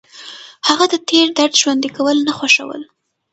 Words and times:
هغه 0.67 0.85
د 0.89 0.95
تېر 1.07 1.27
درد 1.37 1.53
ژوندي 1.61 1.89
کول 1.97 2.17
نه 2.27 2.33
خوښول. 2.37 2.81